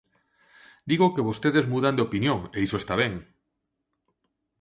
Digo 0.89 1.13
que 1.13 1.25
vostedes 1.29 1.65
mudan 1.73 1.95
de 1.97 2.05
opinión, 2.07 2.39
e 2.55 2.57
iso 2.67 2.77
está 2.79 2.93
ben. 3.03 3.13